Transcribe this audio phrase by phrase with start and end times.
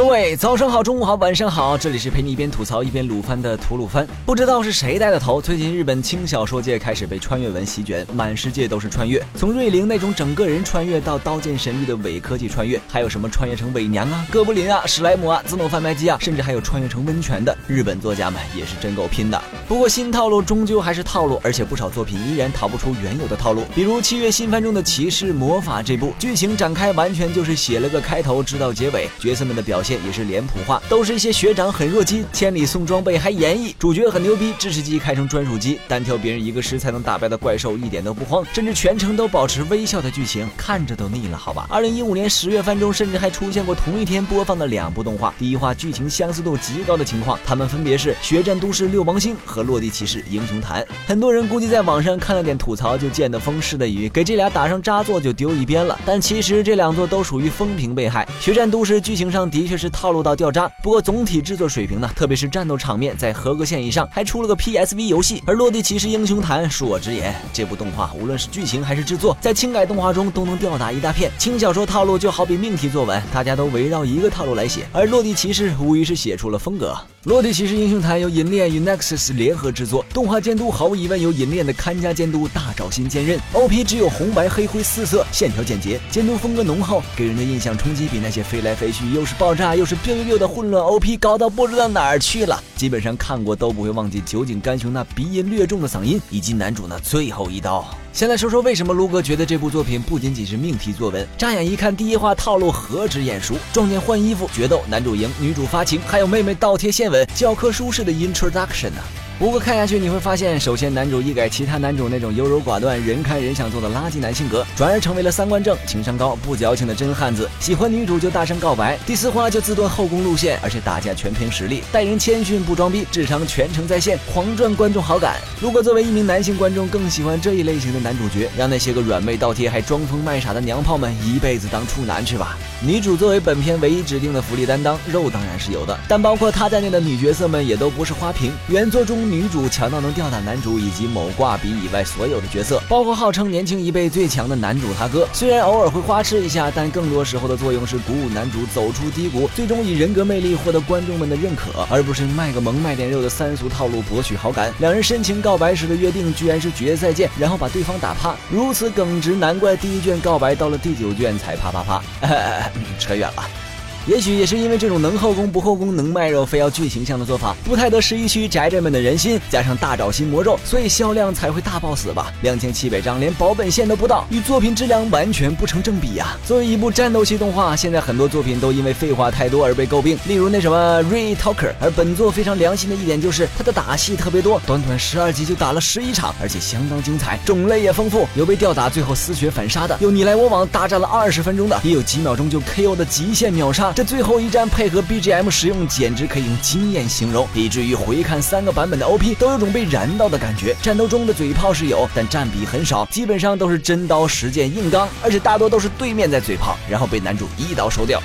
[0.00, 4.08] 各位早上好，中午好，晚上好，这里是陪你一边吐槽一边鲁番的吐鲁番。
[4.24, 9.22] 不知道是谁带的头，最近日本轻小说界开始被穿越文席卷，满世界都是穿越。
[9.34, 17.54] 从瑞灵那种整个人穿越到刀剑神域的伪科技穿越，还有什么穿越成伪娘啊、哥布林啊、史莱姆啊、自动贩卖机啊，甚至还有穿越成温泉的。
[17.68, 19.38] 日本作家们也是真够拼的。
[19.68, 23.64] 不过新套路终究还是套路，而且不少作品依然逃不出原有的套路。
[23.74, 29.89] 比如七月新番中的《骑士魔法》这部，剧情展开完全就是写了个开头，知道结尾，角色们的表现。
[30.04, 41.66] 也是脸谱化，都是一些学长很弱鸡，千里送装备还演绎，主角很牛逼，知识机开成专属机，单挑别人一个师才能打败的怪兽一点都不慌，甚至全程都保持微笑的剧情，看着都腻了，好吧。
[41.70, 50.82] 二零一五年十月番中，甚至还出现过同一天播放的两部动画，第一话剧情相似度极高的情况，他们分别是《血战都市六芒星》和《落地骑士英雄坛》。
[51.06, 55.98] 很多人估计在网上看了点吐槽，就见得风湿的雨，给这俩打上渣座就丢一边了。
[56.04, 59.90] 但其实这两座都属于风评被害，《血战都市》剧情上的确是是。
[60.00, 65.42] 套路到掉渣，不过总体制作水平呢，特别是战斗场面在合格线以上，还出了个 PSV 游戏。
[65.44, 71.30] 而《落地骑士英雄坛》恕我直言，这部动画无论是剧情还是制作，在轻改动画中都能吊打一大片。
[71.38, 76.96] 轻小说套路就好比命题作文，大家都围绕一个套路来写，而《落地骑士》无疑是写出了风格。
[77.28, 83.38] 《落地骑士英雄坛》由银链与 Nexus 联合制作，动画监督毫无疑问由银链的看家监督大沼新兼任。
[83.52, 92.62] OP 只有红白黑灰四色，线条简洁，监督风格浓厚，给人的印象冲击比那些飞来飞去又是爆炸又是 biu biu 的混乱 OP 高到不知道哪儿去了。
[92.76, 97.84] 基本上看过都不会忘记酒井干雄那鼻音略重的嗓音，以及男主那最后一刀。
[98.12, 101.26] 先来说说为什么卢哥觉得这部作品不仅仅是命题作文。
[101.38, 109.19] 乍眼一看，第一话套路何止眼熟，撞见换衣服、决斗、男主赢、女主发情，还有妹妹倒贴线吻，教科书式的 introduction 呢。
[109.40, 117.48] 不过看下去你会发现，首先男主一改其他男主那种优柔寡断、人看人想做的垃圾男性格，转而成为了三观正、情商高、不矫情的真汉子。
[117.58, 125.36] 喜欢女主就大声告白，第四话就自断后宫路线，而且打架全凭实力，待人谦逊不装逼，智商全程在线，狂赚观众好感。
[125.58, 132.58] 如果作为一名男性观众更喜欢这一类型的男主角，让那些个软妹倒贴还装疯卖傻的娘炮们一辈子当处男去吧。
[132.82, 138.52] 女主作为本片唯一指定的福利担当，肉当然是有的，但包括她在内的女角色们也都不是花瓶。
[138.68, 139.29] 原作中。
[139.30, 145.28] 女主强到能吊打男主以及某挂笔以外所有的角色，包括号称年轻一辈最强的男主他哥。
[145.32, 154.72] 虽然偶尔会花痴一下，但更多时候的作用是鼓舞男主走出低谷，最终以人格魅力获得观众们的认可，而不是卖个萌卖点肉的三俗套路博取好感。
[154.80, 162.02] 两人深情告白时的约定居然是决赛见，然后把对方打趴，如此耿直，难怪第一卷告白到了第九卷才啪啪啪。
[162.98, 163.69] 扯远了。
[164.06, 172.32] 也许也是因为这种能后宫不后宫、能卖肉非要剧情向的做法，不太得十一区宅宅们的人心，加上大找新魔咒，所以销量才会大爆死吧？
[172.42, 176.36] 两千七百张连保本线都不到，与作品质量完全不成正比呀！
[176.46, 193.89] 作为一部战斗系动画，现在很多作品都因为废话太多而被诟病，例如那什么《Re Talker》，而本作非常良心的一点就是它的打戏特别多，短短十二集就打了十一场，而且相当精彩，种类也丰富，有被吊打最后丝血反杀的，有你来我往大战了二十分钟的，也有几秒钟就 KO 的极限秒杀。
[193.94, 200.76] 这最后一战配合 BGM 使用，简直可以用惊艳形容，以至于回看三个版本的 OP 都有种被燃到的感觉。
[200.80, 208.22] 战斗中的嘴炮是有，但占比很少，基本上都是真刀实剑硬刚，而且大多都是对面在嘴炮，然后被男主一刀收掉。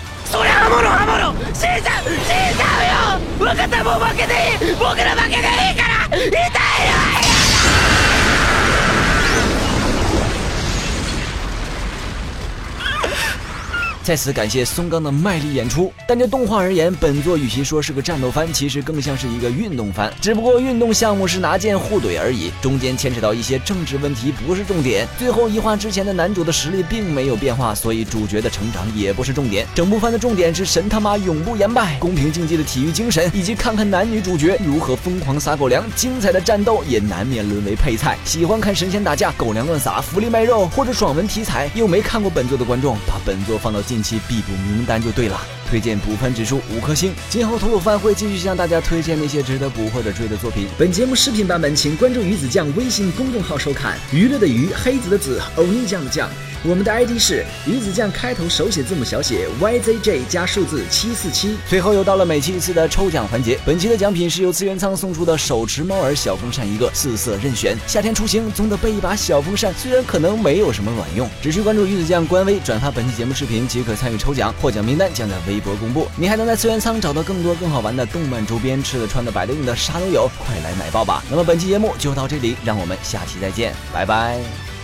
[14.06, 15.92] 在此感谢松冈的卖力演出。
[16.08, 20.14] 但就动画而言，本作与其说是个战斗番，其实更像是一个运动番。
[20.22, 25.08] 只不过运动项目是拿剑互怼而已，中间牵扯到一些政治问题不是重点。
[25.18, 29.66] 最后一话之前的男主的实力并没有变化，所以主角的成长也不是重点。
[29.74, 35.84] 整部番的重点是神他妈永不言败、公平竞技的体育精神，以及看看男女主角如何疯狂撒狗粮。
[35.96, 38.20] 精彩的战斗也难免沦为配菜。
[38.24, 45.40] 喜欢看神仙打架、狗粮乱撒、福利卖肉或者爽文题材又没看过本作的观众，把本作放到近期必补名单就对了。
[45.70, 47.14] 推荐补番指数五颗星。
[47.30, 50.68] 今后吐鲁番会继续向大家推荐那些值得补或者追的作品。
[50.78, 53.98] 本节目视频版本，请关注鱼子酱微信公众号收看。
[54.12, 56.30] 娱乐的娱，黑子的子，欧尼酱的酱。
[56.68, 61.56] 我们的 ID 是鱼子酱，开头手写字母小写 YZJ 加数字七四七。
[61.70, 67.78] 最后又到了每期一次的抽奖环节，本期的奖品是由资源仓送出的手持猫耳小风扇一个，四色任选。
[67.86, 76.08] 夏天出行总得备一把小风扇，虽然可能没有什么卵用，只需关注鱼子酱官微，转发本期节目视频即可参与抽奖，获奖名单将在微微博公布。
[76.16, 81.24] 你还能在资源仓找到更多更好玩的动漫周边，吃的穿的摆的用的啥都有，快来买爆吧！
[81.30, 84.75] 那么本期节目就到这里，让我们下期再见，拜拜。